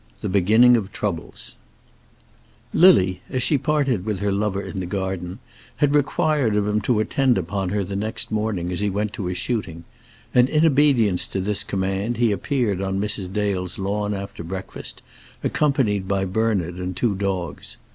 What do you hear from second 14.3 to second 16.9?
breakfast, accompanied by Bernard